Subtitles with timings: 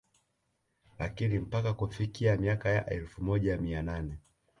[0.99, 4.17] Lakini mpaka kufikia miaka ya elfu moja mia nane